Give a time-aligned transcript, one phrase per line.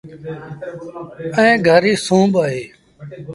[1.37, 2.63] ائيٚݩ گھر ريٚ سُون با اهي۔